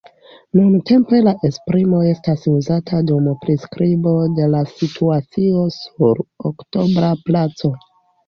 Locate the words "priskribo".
3.43-4.15